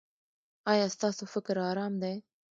ایا 0.71 0.85
ستاسو 0.95 1.23
فکر 1.33 1.55
ارام 1.71 1.93
دی؟ 2.01 2.15